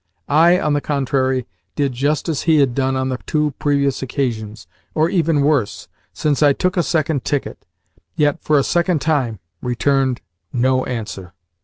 [0.27, 1.45] I, on the contrary,
[1.75, 6.41] did just as he had done on the two previous occasions, or even worse, since
[6.41, 7.67] I took a second ticket,
[8.15, 11.33] yet for a second time returned no answer.